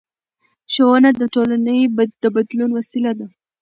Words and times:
ښوونه 0.73 1.09
د 1.19 1.21
ټولنې 1.33 1.77
د 2.21 2.23
بدلون 2.35 2.69
وسیله 2.77 3.11
ده 3.19 3.27